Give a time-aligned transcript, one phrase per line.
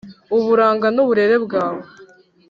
[0.37, 1.83] uburanga n’uburere byawe